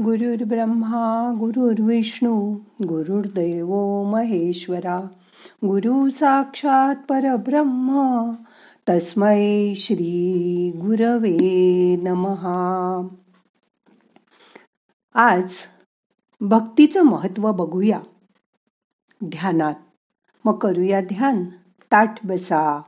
गुरुर्ब्रह्मा 0.00 1.34
गुरुर्विष्णू 1.38 2.54
गुरुर्देव 2.88 4.02
महेश्वरा 4.02 5.00
गुरु 5.64 6.08
साक्षात 6.08 6.94
परब्रह्म 7.08 8.30
तस्मै 8.88 9.72
श्री 9.76 10.72
गुरवे 10.76 11.96
नमहा 11.96 13.08
आज 15.14 15.52
भक्तीचं 16.40 17.02
महत्त्व 17.02 17.52
बघूया. 17.52 18.00
ध्यानात. 19.24 19.74
मग 20.44 20.58
करूया 20.58 21.00
ध्यान. 21.00 21.44
ताठ 21.92 22.26
बसा. 22.26 22.80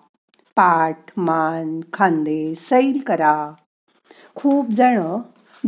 पाठ 0.56 0.98
मान 1.16 1.80
खांदे 1.92 2.54
सैल 2.54 3.02
करा. 3.06 3.52
खूप 4.34 4.66
जण 4.70 5.18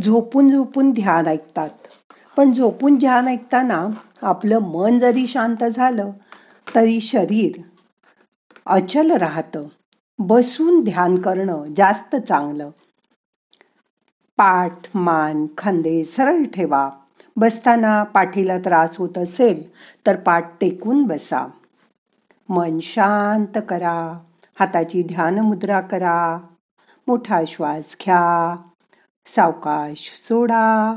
झोपून 0.03 0.51
झोपून 0.51 0.91
ध्यान 0.91 1.27
ऐकतात. 1.27 1.71
पण 2.37 2.53
झोपून 2.53 2.97
ध्यान 2.97 3.29
ऐकताना 3.29 3.89
आपलं 4.23 4.59
मन 4.59 4.99
जरी 4.99 5.27
शांत 5.27 5.65
झालं 5.65 6.11
तरी 6.75 7.01
शरीर 7.01 7.61
अचल 8.67 9.11
राहतं. 9.11 9.67
बसून 10.19 10.85
ध्यान 10.85 11.17
करणं 11.17 11.65
जास्त 11.77 12.17
चांगलं. 12.17 12.71
पाठ 14.37 14.79
मान 14.95 15.47
खांदे 15.59 16.05
सरळ 16.05 16.43
ठेवा. 16.45 16.91
बसताना 17.37 18.03
पाठीला 18.03 18.59
त्रास 18.59 18.97
होत 18.97 19.19
असेल 19.19 19.71
तर 20.07 20.17
पाठ 20.17 20.51
टेकून 20.61 21.05
बसा. 21.05 21.47
मन 22.49 22.79
शांत 22.83 23.61
करा. 23.69 24.19
हाताची 24.61 25.03
ध्यान 25.03 25.39
मुद्रा 25.39 25.81
करा. 25.81 26.39
मोठा 27.07 27.43
श्वास 27.47 27.97
घ्या. 28.05 28.57
सावकाश 29.27 30.11
सोडा. 30.29 30.95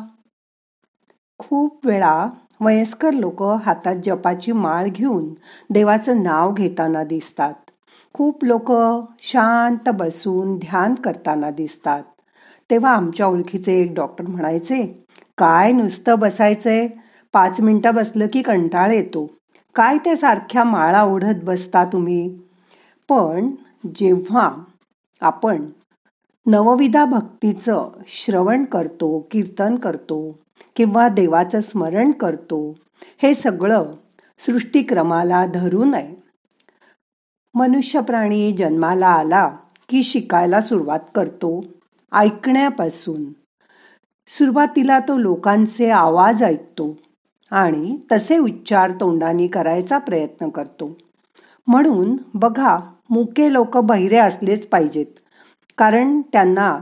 खूप 1.40 1.86
वेळा 1.86 2.30
वयस्कर 2.62 3.12
लोक 3.12 3.44
हातात 3.44 3.96
जपाची 4.04 4.52
माळ 4.52 4.88
घेऊन 4.88 5.34
देवाचं 5.70 6.24
नाव 6.24 6.54
घेताना 6.54 7.04
दिसतात. 7.04 7.54
खूप 8.14 8.46
लोक 8.46 8.72
शांत 9.20 9.90
बसून 9.90 10.58
ध्यान 10.58 10.96
करताना 10.96 11.50
दिसतात. 11.52 12.04
तेव्हा 12.72 12.92
आमच्या 12.92 13.26
ओळखीचे 13.26 13.82
एक 13.82 13.94
डॉक्टर 13.96 14.26
म्हणायचे 14.26 15.06
काय 15.38 15.72
नुसतं 15.72 16.20
बसायचंय? 16.20 16.88
पाच 17.34 17.62
मिनटं 17.62 17.96
बसलं 17.96 18.28
की 18.34 18.42
कंटाळ 18.42 18.92
येतो. 18.92 19.28
काय 19.76 19.98
त्या 19.98 20.16
सारख्या 20.16 20.64
माळा 20.64 21.04
ओढत 21.04 21.44
बसता 21.44 21.86
तुम्ही? 21.86 22.40
पण 23.10 23.52
जेव्हा 23.96 24.50
आपण 25.22 25.66
नवविधा 26.50 27.06
भक्तीचं 27.06 27.90
श्रवण 28.08 28.66
करतो 28.66 29.28
कीर्तन 29.32 29.76
करतो 29.76 30.40
किंवा 30.76 31.08
देवाचं 31.08 31.62
स्मरण 31.62 32.12
करतो 32.12 32.76
हे 33.24 33.34
सगळं 33.36 33.86
सृष्टिक्रमाला 34.46 35.46
धरू 35.46 35.84
नये 35.84 36.16
मनुष्य 37.54 38.02
प्राणी 38.02 38.52
जन्माला 38.52 39.08
आला 39.08 39.48
की 39.90 40.04
शिकायला 40.04 40.62
सुरुवात 40.62 41.00
करतो 41.16 41.66
ऐकण्यापासून. 42.14 43.22
सुरुवातीला 44.28 45.00
तो 45.00 45.18
लोकांचे 45.18 45.90
आवाज 45.90 46.44
ऐकतो 46.44 46.98
आणि 47.52 47.98
तसे 48.12 48.38
उच्चार 48.38 48.92
तोंडाने 48.92 49.48
करायचा 49.48 49.98
प्रयत्न 49.98 50.50
करतो. 50.50 50.98
म्हणून 51.68 52.18
बघा 52.34 52.78
मुके 53.10 53.54
लोक 53.54 53.78
बहिरे 53.78 54.18
असलेच 54.18 54.68
पाहिजेत. 54.68 55.06
कारण 55.80 56.22
त्यांना 56.22 56.80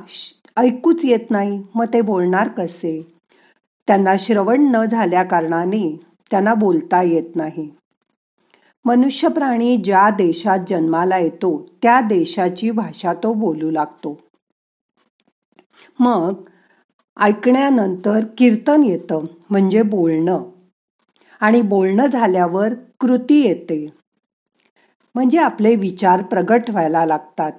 ऐकूच 0.58 1.06
येत 1.06 1.32
नाही 1.32 1.64
मग 1.76 1.86
ते 1.94 2.02
बोलणार 2.02 2.48
कसे? 2.48 3.18
त्यांना 3.88 4.18
श्रवण 4.20 4.62
न 4.76 4.86
झाल्या 4.86 5.24
कारणाने 5.24 6.00
त्यांना 6.32 6.54
बोलता 6.54 7.02
येत 7.02 7.36
नाही. 7.36 7.70
मनुष्य 8.86 9.28
प्राणी 9.28 9.78
ज्या 9.78 10.10
देशात 10.10 10.60
जन्माला 10.70 11.18
येतो 11.18 11.66
त्या 11.82 12.02
देशाची 12.02 12.72
भाषा 12.72 13.14
तो 13.14 13.34
बोलू 13.34 13.72
लागतो. 13.72 14.20
मग 16.00 16.34
ऐकण्यानंतर 17.20 18.20
कीर्तन 18.38 18.84
येतं 18.84 19.26
म्हणजे 19.50 19.82
बोलणं. 19.82 20.44
आणि 21.40 21.62
बोलणं 21.62 22.06
झाल्यावर 22.06 22.74
कृती 23.00 23.42
येते. 23.42 23.94
म्हणजे 25.16 25.38
आपले 25.38 25.76
विचार 25.76 26.22
प्रगट 26.22 26.70
व्हायला 26.70 27.06
लागतात. 27.06 27.52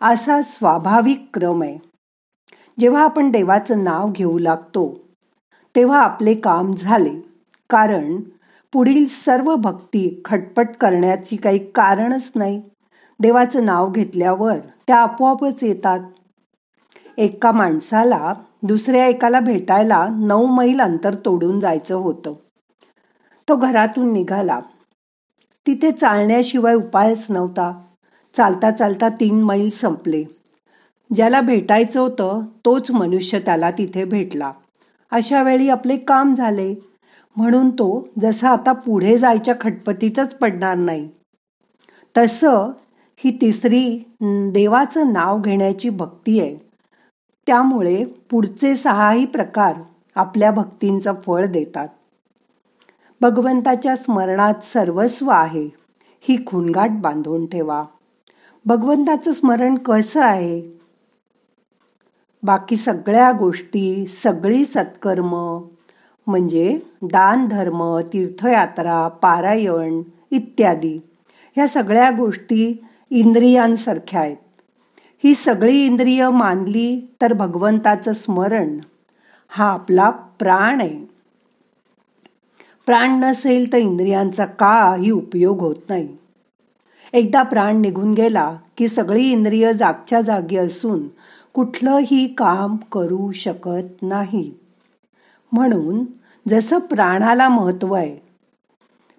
असा 0.00 0.42
स्वाभाविक 0.42 1.28
क्रम 1.34 1.62
आहे. 1.62 1.78
जेव्हा 2.80 3.04
आपण 3.04 3.30
देवाचं 3.30 3.84
नाव 3.84 4.10
घेऊ 4.12 4.38
लागतो 4.38 4.98
तेव्हा 5.76 6.00
आपले 6.00 6.34
काम 6.34 6.74
झाले. 6.74 7.20
कारण 7.70 8.20
पुढील 8.72 9.06
सर्व 9.06 9.54
भक्ती 9.56 10.22
खटपट 10.24 10.68
करण्याची 10.80 11.36
काही 11.36 11.58
कारणच 11.58 12.32
नाही. 12.34 12.62
देवाचं 13.20 13.64
नाव 13.64 13.90
घेतल्यावर 13.90 14.58
त्या 14.86 14.96
आपोआपच 14.96 15.62
येतात. 15.62 16.00
एका 17.16 17.52
माणसाला 17.52 18.34
दुसऱ्या 18.62 19.06
एकाला 19.06 19.40
भेटायला 19.40 20.06
नऊ 20.10 20.46
मैल 20.46 20.80
अंतर 20.80 21.14
तोडून 21.14 21.60
जायचं 21.60 21.94
होतं. 21.94 22.34
तो 23.48 23.56
घरातून 23.56 24.12
निघाला. 24.12 24.60
तिथे 25.66 25.92
चालण्याशिवाय 25.92 26.74
उपायच 26.74 27.26
नव्हता. 27.30 27.82
चालता 28.36 28.70
चालता 28.70 29.08
तीन 29.08 29.42
मैल 29.42 29.70
संपले. 29.70 30.24
ज्याला 31.14 31.40
भेटायचं 31.40 32.00
होतं 32.00 32.40
तोच 32.64 32.90
मनुष्य 32.90 33.38
त्याला 33.38 33.70
तिथे 33.70 34.04
भेटला. 34.04 34.52
अशा 35.10 35.42
वेळी 35.42 35.68
आपले 35.68 35.96
काम 35.96 36.34
झाले. 36.34 36.74
म्हणून 37.36 37.70
तो 37.70 38.08
जसा 38.22 38.50
आता 38.50 38.72
पुढे 38.72 39.18
जायच्या 39.18 39.54
खटपटीतच 39.60 40.34
पडणार 40.34 40.76
नाही. 40.76 41.08
तसं 42.16 42.70
ही 43.16 43.38
तिसरी 43.40 44.14
देवाचं 44.52 45.12
नाव 45.12 45.40
घेण्याची 45.40 45.88
भक्ती 45.88 46.40
आहे. 46.40 46.56
त्यामुळे 47.46 48.04
पुढचे 48.04 48.76
सहाही 48.76 49.24
प्रकार 49.26 49.74
आपल्या 50.14 50.50
भक्तींचं 50.50 51.14
फळ 51.14 51.46
देतात. 51.46 51.88
भगवंताच्या 53.20 53.96
स्मरणात 53.96 54.54
सर्वस्व 54.72 55.30
आहे. 55.30 55.68
ही 56.20 56.46
खुणगाट 56.46 56.90
बांधून 56.90 57.46
ठेवा. 57.46 57.84
भगवंताचं 58.66 59.32
स्मरण 59.32 59.74
कसं 59.74 60.22
आहे? 60.22 60.78
बाकी 62.42 62.76
सगळ्या 62.76 63.32
गोष्टी 63.32 64.06
सगळी 64.22 64.64
सत्कर्म 64.64 65.58
म्हणजे 66.26 66.80
दान 67.02 67.48
धर्म 67.48 67.98
तीर्थयात्रा 68.12 69.08
पारायण 69.08 70.02
इत्यादी. 70.30 70.98
ह्या 71.56 71.68
सगळ्या 71.68 72.10
गोष्टी 72.10 72.84
इंद्रियांसारख्या 73.10 74.20
आहेत. 74.20 74.36
ही 75.24 75.34
सगळी 75.34 75.86
इंद्रिय 75.86 76.30
मानली 76.30 77.14
तर 77.22 77.32
भगवंताचं 77.32 78.12
स्मरण 78.12 78.78
हा 79.48 79.72
आपला 79.72 80.10
प्राण 80.10 80.80
आहे. 80.80 81.04
प्राण 82.86 83.10
नसेल 83.10 83.72
तर 83.72 83.78
इंद्रियांचा 83.78 84.44
काही 84.44 85.10
उपयोग 85.10 85.60
होत 85.60 85.76
नाही. 85.88 86.16
एकदा 87.12 87.42
प्राण 87.42 87.80
निघून 87.80 88.14
गेला 88.14 88.56
की 88.76 88.88
सगळी 88.88 89.32
इंद्रिय 89.32 89.72
जागच्या 89.72 90.20
जागी 90.20 90.56
असून 90.56 91.08
कुठलंही 91.54 92.34
काम 92.34 92.76
करू 92.76 93.32
शकत 93.32 94.02
नाही. 94.02 94.52
म्हणून 95.52 96.04
जसं 96.48 96.78
प्राणाला 96.78 97.48
महत्त्व 97.48 97.94
आहे 97.94 98.16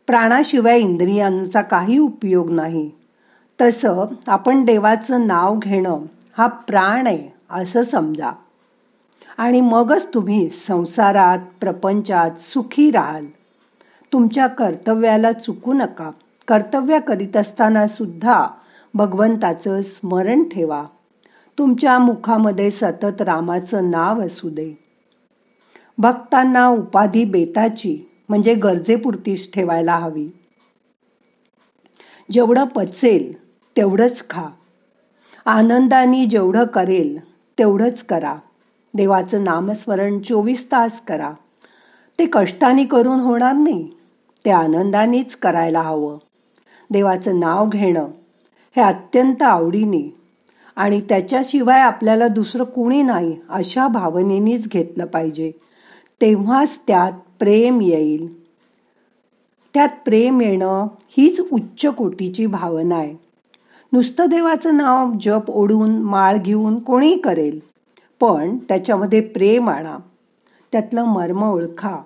प्राणाशिवाय 0.07 0.79
इंद्रियांचा 0.79 1.61
काही 1.61 1.97
उपयोग 1.97 2.51
नाही 2.51 2.91
तसं 3.61 4.05
आपण 4.27 4.65
देवाचं 4.65 5.27
नाव 5.27 5.59
घेणं 5.59 6.01
हा 6.37 6.47
प्राण 6.47 7.07
आहे 7.07 7.27
असं 7.49 7.83
समजा. 7.83 8.31
आणि 9.37 9.61
मगच 9.61 10.13
तुम्ही 10.13 10.49
संसारात 10.49 11.39
प्रपंचात 11.61 12.39
सुखी 12.39 12.91
राहाल. 12.91 13.25
तुमच्या 14.13 14.47
कर्तव्याला 14.47 15.31
चुकू 15.31 15.73
नका. 15.73 16.11
कर्तव्य 16.49 16.99
करीत 16.99 17.37
असताना 17.37 17.87
सुद्धा 17.87 18.47
भगवंताचं 18.93 19.81
स्मरण 19.81 20.43
ठेवा. 20.43 20.83
तुमच्या 21.57 21.99
मुखामध्ये 21.99 22.71
सतत 22.71 23.21
रामाचं 23.21 23.91
नाव 23.91 24.25
असू 24.25 24.49
दे. 24.49 24.73
भक्तांना 25.97 26.67
उपाधी 26.67 27.25
बेताची 27.25 28.23
म्हणजे 28.29 28.53
गरजेपुरतीच 28.53 29.53
ठेवायला 29.53 29.95
हवी. 29.95 30.29
जेवढं 32.31 32.63
पचेल 32.63 33.33
तेवढंच 33.77 34.29
खा. 34.29 34.47
आनंदाने 35.45 36.25
जेवढं 36.25 36.65
करेल 36.65 37.19
तेवढंच 37.57 38.03
करा. 38.03 38.35
देवाचं 38.93 39.43
नामस्मरण 39.43 40.19
चोवीस 40.19 40.71
तास 40.71 41.01
करा. 41.01 41.31
ते 42.19 42.25
कष्टाने 42.25 42.85
करून 42.85 43.19
होणार 43.19 43.53
नाही 43.53 43.91
ते 44.45 44.51
आनंदानेच 44.51 45.35
करायला 45.35 45.81
हवं. 45.81 46.17
देवाचं 46.91 47.39
नाव 47.39 47.69
घेणं 47.69 48.07
हे 48.75 48.81
अत्यंत 48.81 49.41
आवडीने 49.41 50.15
आणि 50.75 51.01
त्याच्याशिवाय 51.01 51.79
आपल्याला 51.79 52.27
दुसरं 52.27 52.63
कुणी 52.63 53.01
नाही 53.01 53.37
अशा 53.49 53.87
भावनेनीच 53.87 54.67
घेतलं 54.67 55.05
पाहिजे. 55.05 55.51
तेव्हाच 56.21 56.79
त्यात 56.87 57.11
प्रेम 57.39 57.81
येईल. 57.81 58.43
त्यात 59.73 59.89
प्रेम 60.05 60.41
येणं 60.41 60.87
हीच 61.09 61.41
उच्च 61.51 61.85
कोटीची 61.85 62.45
भावना 62.45 62.95
आहे. 62.95 63.15
नुसतं 63.93 64.25
देवाचं 64.25 64.77
नाव 64.77 65.11
जप 65.21 65.49
ओढून 65.49 65.97
माळ 65.97 66.37
घेऊन 66.37 66.79
कोणी 66.79 67.17
करेल 67.17 67.59
पण 68.19 68.57
त्याच्यामध्ये 68.57 69.21
प्रेम 69.21 69.69
आणा. 69.69 69.97
त्यातलं 70.71 71.03
मर्म 71.03 71.43
ओळखा 71.43 71.97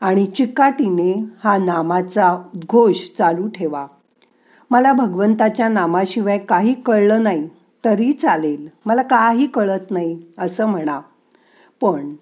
आणि 0.00 0.26
चिकाटीने 0.26 1.24
हा 1.44 1.58
नामाचा 1.58 2.42
उद्घोष 2.54 3.08
चालू 3.18 3.48
ठेवा. 3.48 3.86
मला 4.70 4.92
भगवंताच्या 4.92 5.68
नामाशिवाय 5.68 6.38
काही 6.38 6.74
कळलं 6.82 7.22
नाही 7.22 7.48
तरी 7.84 8.12
चालेल. 8.12 8.68
मला 8.86 9.02
काही 9.02 9.46
कळत 9.46 9.90
नाही 9.90 10.22
असं 10.38 10.66
म्हणा. 10.66 11.00
पण 11.80 12.14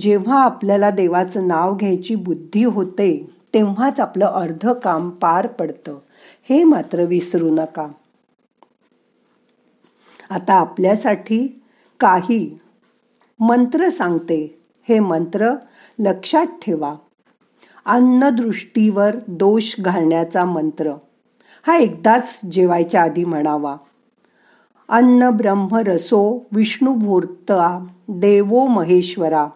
जेव्हा 0.00 0.44
आपल्याला 0.44 0.90
देवाचं 0.90 1.48
नाव 1.48 1.74
घ्यायची 1.74 2.14
बुद्धी 2.14 2.64
होते 2.64 3.30
तेव्हाच 3.54 4.00
आपलं 4.00 4.26
अर्ध 4.26 4.72
काम 4.72 5.10
पार 5.10 5.46
पडतं. 5.46 5.98
हे 6.48 6.64
मात्र 6.64 7.02
विसरू 7.02 7.54
नका. 7.54 7.88
आता 10.30 10.54
आपल्यासाठी 10.54 11.62
काही 12.00 12.58
मंत्र 13.40 13.88
सांगते. 13.88 14.58
हे 14.88 15.00
मंत्र 15.00 15.54
लक्षात 15.98 16.46
ठेवा. 16.46 16.94
अन्नदृष्टीवर 17.86 19.16
दोष 19.28 19.80
घालण्याचा 19.80 20.44
मंत्र. 20.44 20.92
हा 21.66 21.76
एकदाच 21.76 22.40
जेवायच्या 22.52 23.02
आधी 23.02 23.24
म्हणावा. 23.24 23.76
अन्न 24.88 25.30
ब्रह्म 25.30 25.76
रसो 25.76 26.46
विष्णुभूर्ता 26.52 27.86
देवो 28.08 28.66
महेश्वरा 28.66 29.48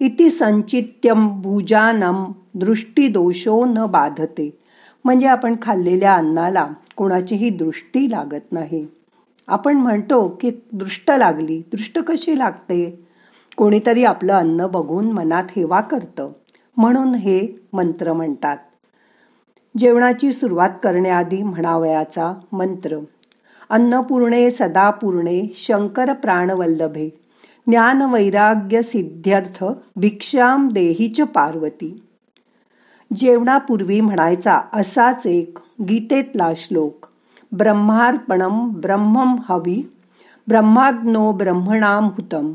इति 0.00 0.30
संचित्यम 0.30 1.40
भुजानम 1.40 2.32
दृष्टीदोषो 2.54 3.64
न 3.64 3.86
बाधते. 3.86 4.58
म्हणजे 5.04 5.26
आपण 5.26 5.56
खाल्लेल्या 5.62 6.14
अन्नाला 6.14 6.68
कोणाचीही 6.96 7.50
दृष्टी 7.50 8.10
लागत 8.10 8.52
नाही. 8.52 8.86
आपण 9.46 9.76
म्हणतो 9.76 10.38
की 10.40 10.50
दृष्ट 10.72 11.10
लागली 11.10 11.58
दृष्ट 11.58 11.98
कशी 11.98 12.38
लागते? 12.38 13.06
कोणीतरी 13.56 14.04
आपलं 14.04 14.32
अन्न 14.32 14.66
बघून 14.66 15.12
मनात 15.12 15.44
हेवा 15.56 15.80
करतं. 15.80 16.32
म्हणून 16.76 17.14
हे 17.14 17.68
मंत्र 17.72 18.12
म्हणतात. 18.12 18.56
जेवणाची 19.78 20.32
सुरुवात 20.32 20.70
करण्याआधी 20.82 21.42
म्हणावयाचा 21.42 22.34
मंत्र. 22.52 22.98
अन्नपूर्णे 23.70 24.50
सदापूर्णे 24.50 25.54
शंकर 25.56 26.12
प्राणवल्लभे 26.12 27.20
ज्ञान 27.66 28.02
वैराग्य 28.02 28.82
सिद्ध्यर्थ 28.82 29.64
भिक्षाम 29.96 30.68
देहीच 30.68 31.20
पार्वती. 31.20 32.02
जेवणापूर्वी 33.16 34.00
म्हणायचा 34.00 34.60
असाच 34.72 35.26
एक 35.26 35.58
गीतेतला 35.80 36.52
श्लोक. 36.56 37.06
ब्रह्मार्पणम 37.52 38.68
ब्रह्मम 38.68 39.36
हवी 39.48 39.92
ब्रह्माग्नो 40.48 41.32
ब्रह्मणाम 41.32 42.04
हुतम. 42.04 42.52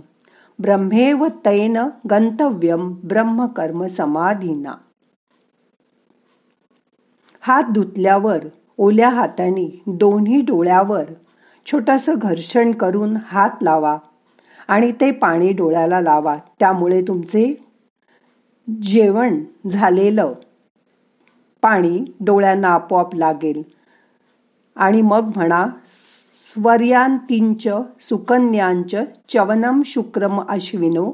ब्रह्मेव 0.59 1.25
तैन 1.45 1.77
गंतव्यम 2.11 2.93
ब्रह्मकर्म 3.03 3.85
समाधीना. 3.85 4.71
हात 7.47 7.63
धुतल्यावर 7.73 8.37
ओल्या 8.77 9.09
हाताने 9.09 9.83
दोन्ही 9.87 10.41
डोळ्यावर 10.41 11.03
छोटंसं 11.65 12.13
घर्षण 12.17 12.71
करून 12.71 13.15
हात 13.25 13.49
लावा 13.61 13.97
आणि 14.67 14.91
ते 14.91 15.11
पाणी 15.11 15.51
डोळ्याला 15.53 16.01
लावा. 16.01 16.35
त्यामुळे 16.59 17.01
तुमचे 17.01 17.45
जेवण 18.83 19.43
झालेलं 19.71 20.33
पाणी 21.61 21.99
डोळ्यांना 22.19 22.67
आपोआप 22.67 23.15
लागेल. 23.15 23.61
आणि 24.75 25.01
मग 25.01 25.31
म्हणा 25.35 25.65
स्वर्यांतींच 26.53 27.67
सुकन्यांच 28.01 28.95
चवनम 29.29 29.81
शुक्रम 29.85 30.41
अश्विनो 30.49 31.11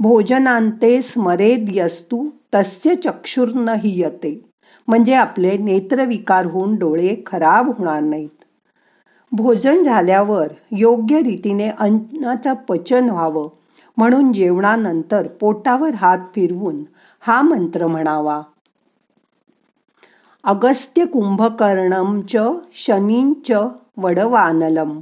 भोजनांते 0.00 1.02
स्मरेद 1.02 1.70
यस्तू 1.74 2.26
तस्य 2.54 2.94
चक्षुर्न 2.94 3.68
हियते. 3.68 4.53
म्हणजे 4.88 5.14
आपले 5.14 5.58
नेत्रविकार 5.58 6.46
होऊन 6.46 6.76
डोळे 6.76 7.22
खराब 7.26 7.78
होणार 7.78 8.00
नाहीत. 8.00 8.44
भोजन 9.32 9.82
झाल्यावर 9.82 10.46
योग्य 10.70 11.22
रीतीने 11.22 11.68
अन्नाचं 11.68 12.54
पचन 12.68 13.10
व्हावं. 13.10 13.48
म्हणून 13.96 14.32
जेवणानंतर 14.32 15.26
पोटावर 15.26 15.94
हात 15.94 16.18
फिरवून 16.18 16.82
हा 17.20 17.42
मंत्र 17.42 17.86
म्हणावा. 17.86 18.42
अगस्त्य 20.44 21.04
कुंभकर्णम 21.04 22.20
च 22.20 22.36
शनींच 22.72 23.52
वडवानलम. 23.96 25.00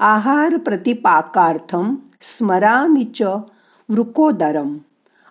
आहार 0.00 0.56
प्रतिपाकार्थम 0.56 1.94
स्मरामी 2.22 3.04
च 3.04 3.22
वृकोदरम. 3.88 4.76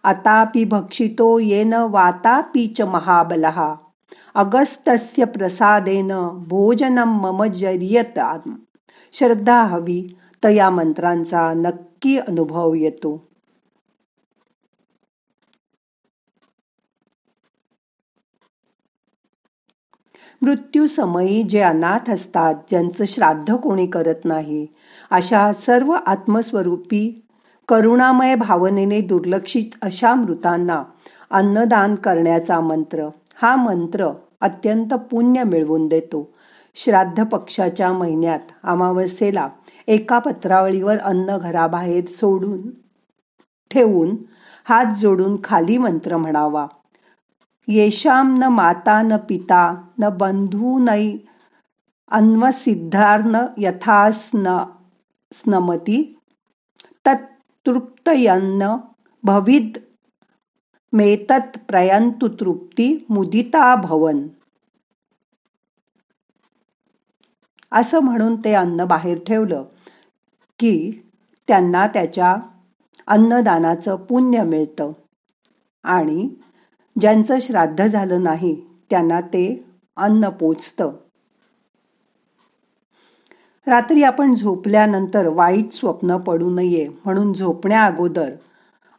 अतापि 0.04 0.66
भक्षितो 0.66 1.40
येन 1.40 1.74
वातापि 1.74 2.68
च 2.68 2.82
महाबलः। 2.82 3.62
अगस्तस्य 4.36 5.26
प्रसादेन 5.26 6.12
भोजनं 6.48 7.18
मम 7.22 7.46
जर्यता 7.46 8.34
श्रद्धा 9.14 9.62
हवी 9.64 10.02
तर 10.44 10.50
या 10.50 10.70
मंत्रांचा 10.70 11.54
नक्की 11.54 12.18
अनुभव 12.18 12.74
येतो। 12.74 13.18
मृत्यू 20.42 20.88
समयी 20.88 21.42
जे 21.44 21.60
अनाथ 21.60 22.10
असतात 22.10 22.56
ज्यांचं 22.70 23.06
श्राद्ध 23.06 23.56
कोणी 23.56 23.88
करत 23.88 24.26
नाही 24.26 24.66
अशा 25.12 25.52
सर्व 25.54 25.92
आत्मस्वरूपी 26.06 27.02
करुणामय 27.70 28.36
भावनेने 28.36 29.02
दुर्लक्षित 29.02 29.76
अशा 29.82 30.14
मृतांना 30.14 30.84
अन्नदान 31.32 31.96
करण्याचा 31.96 32.60
मंत्र. 32.60 33.10
हा 33.42 33.56
मंत्र 33.56 34.10
अत्यंत 34.42 34.94
पुण्य 34.94 35.44
मिळवून 35.44 35.88
देतो. 35.88 36.34
श्राद्ध 36.76 37.24
पक्षाच्या 37.24 37.94
महिन्यात 37.94 38.40
अमावस्येला 38.64 39.50
एका 39.88 40.20
पत्रावळीवर 40.20 40.98
अन्न 40.98 41.38
घराबाहेर 41.38 42.06
सोडून 42.06 42.70
ठेवून 43.72 44.16
हात 44.70 44.86
जोडून 44.86 45.38
खाली 45.44 45.78
मंत्र 45.78 46.18
म्हणावा. 46.18 46.68
येशाम 47.68 48.36
न 48.38 48.44
माता 48.44 49.02
न 49.02 49.18
पिता 49.30 49.84
न 50.00 50.10
बंधू 50.20 50.80
नै 50.80 51.12
अन्वसिद्धार्न 52.12 53.46
यथास्न 53.58 54.58
स्नमती 55.34 56.19
तृप्तयन्न 57.68 58.76
भविद 59.24 59.78
मेतत 60.94 61.58
प्रयंतु 61.68 62.28
तृप्ती 62.28 63.06
मुदिता 63.10 63.76
भवन. 63.76 64.28
असं 67.72 68.00
म्हणून 68.00 68.36
ते 68.36 68.54
अन्न 68.54 68.86
बाहेर 68.86 69.20
ठेवलं 69.28 69.64
की 70.60 70.92
त्यांना 71.48 71.88
त्याच्या 71.88 72.36
अन्नदानाचं 73.08 73.96
पुण्य 73.96 74.44
मिळतं. 74.44 74.92
आणि 75.84 76.30
ज्यांचं 77.00 77.40
श्राद्ध 77.40 77.88
झालं 77.88 78.24
नाही 78.24 78.62
त्यांना 78.90 79.22
ते 79.22 79.66
अन्न 79.98 80.30
पोचतं. 80.30 80.92
रात्री 83.68 84.04
आपण 84.04 84.36
झोपल्यानंतर 84.36 85.28
वाईट 85.28 85.72
स्वप्न 85.72 86.18
पडू 86.18 86.50
नये 86.50 86.88
म्हणून 87.06 87.34
झोपण्या 87.34 87.84
अगोदर 87.84 88.32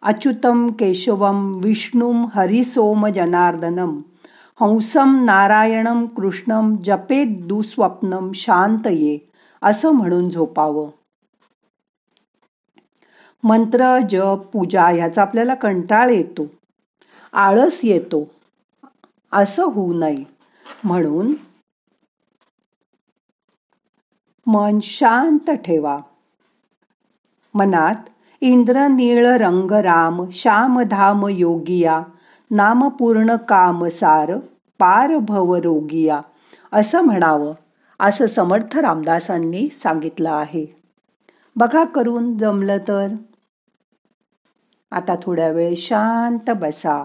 अच्युतम 0.03 0.69
केशवम 0.69 1.61
विष्णुम 1.65 2.27
हरिसोम 2.35 3.07
जनार्दनम 3.07 4.01
हंसम 4.61 5.25
नारायणम 5.25 6.07
कृष्णम 6.07 6.77
जपेत 6.85 7.27
दुस्वप्नम 7.47 8.33
शांत 8.35 8.87
ये 8.87 9.19
असं 9.63 9.91
म्हणून 9.91 10.31
झोपावं. 10.31 10.91
मंत्र 13.45 13.99
जप 14.11 14.39
पूजा 14.53 14.87
ह्याचा 14.87 15.23
आपल्याला 15.23 15.55
कंटाळ 15.55 16.11
येतो. 16.11 16.47
आळस 17.33 17.81
येतो. 17.83 18.31
असं 19.33 19.65
होऊ 19.65 19.93
नये 19.95 20.25
म्हणून 20.85 21.35
मन 24.47 24.79
शांत 24.83 25.51
ठेवा. 25.51 26.01
मनात 27.55 27.95
इंद्र 28.41 28.87
नीळ 28.87 29.27
रंग 29.27 29.71
राम 29.71 30.31
श्याम 30.33 30.81
धाम 30.81 31.27
योगिया 31.31 32.03
नामपूर्ण 32.51 33.37
काम 33.37 33.87
सार 33.89 34.37
पार 34.79 35.17
भव 35.19 35.57
रोगिया 35.57 36.21
असं 36.73 37.01
म्हणावं 37.01 37.55
असं 38.01 38.27
समर्थ 38.27 38.79
रामदासांनी 38.79 39.69
सांगितलं 39.69 40.31
आहे. 40.31 40.75
बघा 41.57 41.85
करून 41.85 42.39
जमलं 42.39 42.79
तर. 42.79 43.09
आता 44.91 45.15
थोड्या 45.23 45.49
वेळ 45.49 45.75
शांत 45.77 46.51
बसा. 46.51 47.05